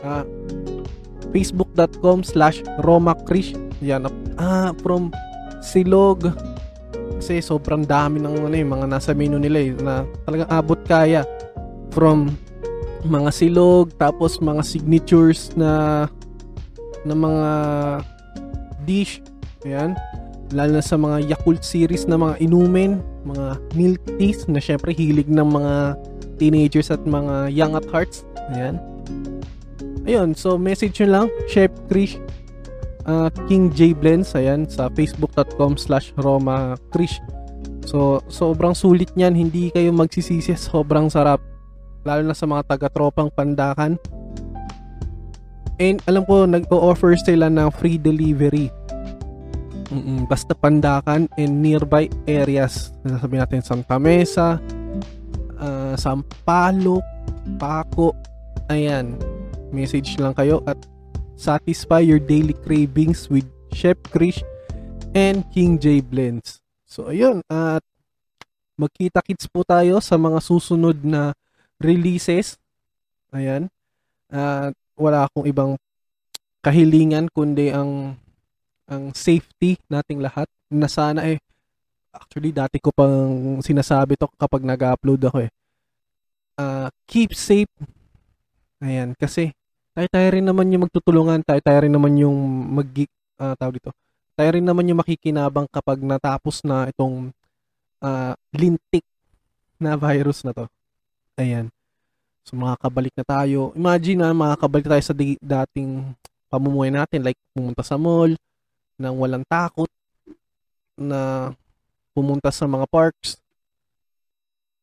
uh, 0.05 0.25
facebook.com 1.33 2.23
slash 2.23 2.63
romakrish 2.85 3.57
yan 3.83 4.07
ah 4.39 4.71
from 4.81 5.11
silog. 5.65 6.33
Kasi 7.21 7.41
sobrang 7.41 7.89
dami 7.89 8.21
ng 8.21 8.37
ano, 8.37 8.53
eh, 8.53 8.67
mga 8.67 8.85
nasa 8.85 9.17
menu 9.17 9.41
nila 9.41 9.59
eh, 9.65 9.73
na 9.81 10.05
talagang 10.29 10.51
abot 10.53 10.81
kaya 10.85 11.25
from 11.95 12.35
mga 13.07 13.31
silog 13.31 13.95
tapos 13.97 14.43
mga 14.43 14.67
signatures 14.67 15.55
na 15.55 16.05
na 17.07 17.15
mga 17.15 17.49
dish 18.83 19.23
ayan 19.63 19.95
lalo 20.53 20.79
na 20.79 20.85
sa 20.85 20.99
mga 21.01 21.35
Yakult 21.35 21.67
series 21.67 22.07
na 22.07 22.15
mga 22.15 22.39
inumin, 22.39 23.03
mga 23.27 23.59
milk 23.75 24.03
teas 24.21 24.47
na 24.47 24.63
syempre 24.63 24.95
hilig 24.95 25.27
ng 25.27 25.43
mga 25.51 25.99
teenagers 26.39 26.95
at 26.95 27.03
mga 27.03 27.51
young 27.51 27.75
at 27.75 27.83
hearts. 27.91 28.23
Ayan. 28.55 28.79
Ayun, 30.07 30.37
so 30.37 30.55
message 30.55 31.01
nyo 31.03 31.09
lang, 31.11 31.27
Chef 31.51 31.73
Krish 31.91 32.21
uh, 33.09 33.29
King 33.49 33.73
J 33.73 33.93
Blends, 33.97 34.37
ayan, 34.37 34.69
sa 34.69 34.89
facebook.com 34.93 35.77
slash 35.81 36.13
Roma 36.21 36.77
Krish. 36.93 37.21
So, 37.85 38.21
sobrang 38.33 38.73
sulit 38.73 39.13
niyan, 39.17 39.37
hindi 39.37 39.69
kayo 39.73 39.93
magsisisi, 39.93 40.57
sobrang 40.57 41.13
sarap. 41.13 41.41
Lalo 42.05 42.23
na 42.23 42.37
sa 42.37 42.45
mga 42.45 42.63
taga-tropang 42.69 43.33
pandakan. 43.33 43.97
And 45.81 45.99
alam 46.07 46.23
ko, 46.29 46.47
nag-o-offer 46.47 47.19
sila 47.19 47.51
ng 47.51 47.73
free 47.75 47.99
delivery. 47.99 48.71
Mm-mm, 49.91 50.31
basta 50.31 50.55
pandakan 50.55 51.27
and 51.35 51.61
nearby 51.61 52.07
areas. 52.25 52.95
Sabi 53.03 53.37
natin 53.41 53.61
Santa 53.61 53.99
Mesa, 53.99 54.63
uh, 55.59 55.95
Sampaloc, 55.99 57.03
Paco. 57.59 58.15
Ayan, 58.73 59.19
message 59.75 60.17
lang 60.17 60.33
kayo 60.33 60.65
at 60.65 60.79
satisfy 61.37 62.01
your 62.01 62.23
daily 62.23 62.57
cravings 62.65 63.29
with 63.29 63.45
Chef 63.75 63.99
Krish 64.09 64.41
and 65.13 65.45
King 65.53 65.77
J 65.77 66.01
Blends. 66.01 66.63
So 66.87 67.11
ayun, 67.11 67.43
at 67.51 67.83
magkita-kits 68.79 69.51
po 69.51 69.67
tayo 69.67 69.99
sa 69.99 70.19
mga 70.19 70.39
susunod 70.43 71.03
na 71.03 71.35
releases. 71.85 72.57
Ayan. 73.31 73.69
At 74.33 74.73
wala 74.97 75.29
akong 75.29 75.45
ibang 75.45 75.77
kahilingan 76.65 77.29
kundi 77.29 77.69
ang 77.69 78.17
ang 78.89 79.13
safety 79.13 79.77
nating 79.93 80.25
lahat 80.25 80.49
na 80.73 80.89
sana 80.89 81.25
eh 81.29 81.37
actually 82.15 82.55
dati 82.55 82.79
ko 82.79 82.95
pang 82.95 83.59
sinasabi 83.59 84.15
to 84.15 84.31
kapag 84.39 84.63
nag-upload 84.63 85.21
ako 85.27 85.39
eh. 85.45 85.51
Uh, 86.55 86.87
keep 87.11 87.35
safe. 87.35 87.71
Ayan, 88.79 89.19
kasi 89.19 89.51
tayo-tayo 89.91 90.29
rin 90.39 90.47
naman 90.47 90.71
yung 90.71 90.87
magtutulungan, 90.87 91.43
tayo-tayo 91.43 91.79
rin 91.83 91.95
naman 91.95 92.15
yung 92.15 92.37
mag 92.79 92.87
uh, 93.43 93.55
tawag 93.59 93.83
dito. 93.83 93.91
Tayo 94.35 94.51
rin 94.55 94.67
naman 94.67 94.87
yung 94.87 95.03
makikinabang 95.03 95.67
kapag 95.71 96.03
natapos 96.03 96.63
na 96.63 96.87
itong 96.91 97.35
uh, 98.03 98.35
lintik 98.55 99.07
na 99.79 99.99
virus 99.99 100.47
na 100.47 100.55
to. 100.55 100.67
Ayan. 101.35 101.74
So 102.45 102.61
makakabalik 102.61 103.17
na 103.17 103.25
tayo. 103.25 103.73
Imagine 103.73 104.21
na 104.21 104.37
makakabalik 104.37 104.85
tayo 104.85 105.03
sa 105.03 105.17
dating 105.17 106.13
pamumuhay 106.53 106.93
natin 106.93 107.25
like 107.25 107.41
pumunta 107.57 107.83
sa 107.83 107.99
mall 107.99 108.31
nang 108.95 109.19
walang 109.19 109.43
takot 109.49 109.91
na 110.95 111.51
pumunta 112.15 112.55
sa 112.55 112.71
mga 112.71 112.87
parks 112.87 113.43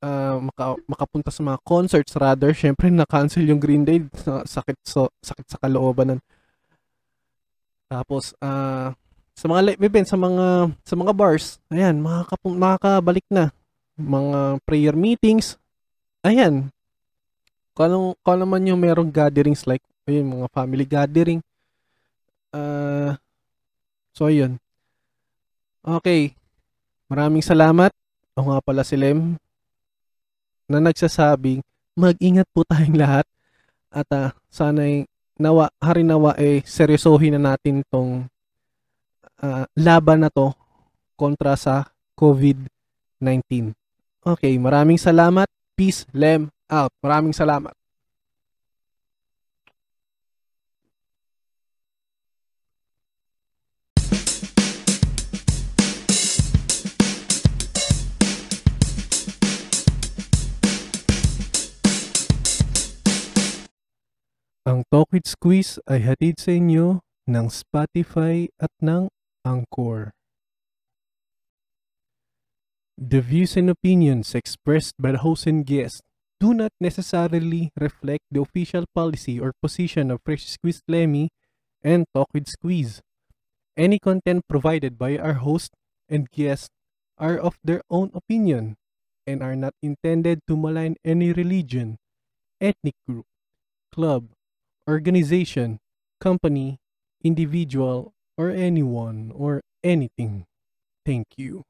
uh, 0.04 0.38
maka, 0.43 0.76
makapunta 0.84 1.32
sa 1.32 1.39
mga 1.45 1.60
concerts 1.63 2.12
rather 2.19 2.52
syempre 2.52 2.91
na-cancel 2.91 3.47
yung 3.47 3.62
Green 3.62 3.88
Day 3.88 4.04
sakit 4.43 4.78
so 4.84 5.08
sakit 5.24 5.47
sa 5.47 5.62
kalooban 5.62 6.17
nun. 6.17 6.21
tapos 7.88 8.36
uh, 8.43 8.91
sa 9.32 9.45
mga 9.47 9.62
live 9.71 9.82
event 9.88 10.08
sa 10.12 10.19
mga 10.19 10.76
sa 10.84 10.95
mga 11.00 11.13
bars 11.15 11.62
ayan 11.71 11.95
makakapun 12.04 12.60
makakabalik 12.60 13.24
na 13.32 13.56
mga 13.95 14.60
prayer 14.67 14.95
meetings 14.97 15.56
ayan 16.28 16.67
kung, 17.76 18.16
kung 18.20 18.40
naman 18.40 18.68
yung 18.68 18.80
merong 18.80 19.12
gatherings 19.12 19.64
like 19.66 19.84
ayun 20.10 20.28
mga 20.28 20.48
family 20.52 20.86
gathering. 20.88 21.40
Uh, 22.52 23.16
so 24.12 24.28
ayun. 24.28 24.60
Okay. 25.82 26.36
Maraming 27.12 27.44
salamat. 27.44 27.92
Ako 28.36 28.56
nga 28.56 28.62
pala 28.64 28.84
si 28.88 28.96
Lem 28.96 29.36
na 30.72 30.80
nagsasabing 30.80 31.60
mag-ingat 32.00 32.48
po 32.56 32.64
tayong 32.64 32.96
lahat. 32.96 33.28
At 33.92 34.08
uh, 34.16 34.32
sana'y 34.48 35.04
nawa, 35.36 35.68
harinawa 35.84 36.40
eh 36.40 36.64
seryosohin 36.64 37.36
na 37.36 37.52
natin 37.52 37.84
tong 37.92 38.32
uh, 39.44 39.66
laban 39.76 40.24
na 40.24 40.32
to 40.32 40.56
kontra 41.20 41.60
sa 41.60 41.92
COVID-19. 42.16 43.76
Okay, 44.24 44.56
maraming 44.62 45.02
salamat. 45.02 45.50
Peace, 45.76 46.06
Lem, 46.14 46.54
out. 46.72 46.96
Maraming 47.04 47.36
salamat. 47.36 47.76
Ang 64.62 64.88
Talk 64.88 65.12
with 65.12 65.28
Squeeze 65.28 65.84
ay 65.90 66.00
hatid 66.00 66.40
sa 66.40 66.56
inyo 66.56 67.04
ng 67.28 67.46
Spotify 67.52 68.48
at 68.56 68.72
ng 68.80 69.12
Anchor. 69.44 70.16
The 72.96 73.20
views 73.20 73.58
and 73.58 73.68
opinions 73.68 74.32
expressed 74.38 74.96
by 75.02 75.18
the 75.18 75.26
host 75.26 75.50
and 75.50 75.66
guest 75.66 76.06
do 76.42 76.58
not 76.58 76.74
necessarily 76.82 77.70
reflect 77.78 78.26
the 78.32 78.42
official 78.42 78.86
policy 78.96 79.40
or 79.40 79.54
position 79.62 80.10
of 80.10 80.20
Fresh 80.26 80.50
Squeeze 80.50 80.82
Lemmy 80.88 81.30
and 81.84 82.10
Talk 82.16 82.34
with 82.34 82.50
Squeeze. 82.50 83.00
Any 83.78 84.00
content 84.00 84.50
provided 84.50 84.98
by 84.98 85.22
our 85.22 85.38
host 85.38 85.70
and 86.10 86.26
guest 86.34 86.74
are 87.20 87.38
of 87.38 87.62
their 87.64 87.86
own 87.92 88.10
opinion 88.16 88.76
and 89.28 89.44
are 89.44 89.56
not 89.56 89.78
intended 89.84 90.42
to 90.50 90.58
malign 90.58 90.98
any 91.06 91.32
religion, 91.32 92.02
ethnic 92.60 92.98
group, 93.08 93.30
club, 93.94 94.34
organization, 94.90 95.78
company, 96.20 96.82
individual, 97.24 98.14
or 98.36 98.50
anyone 98.50 99.32
or 99.36 99.62
anything. 99.84 100.48
Thank 101.06 101.38
you. 101.38 101.70